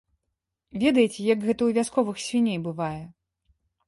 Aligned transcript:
Ведаеце, 0.83 1.19
як 1.25 1.39
гэта 1.47 1.61
ў 1.65 1.69
вясковых 1.79 2.17
свіней 2.23 2.57
бывае. 2.65 3.03